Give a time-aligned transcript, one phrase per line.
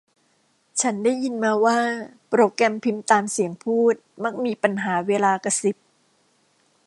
[0.81, 1.79] ฉันได้ยินมาว่า
[2.29, 5.77] โปรแกรมพิมพ์ตามเสียงพูดมักมีปัญหาเวลากระซิบ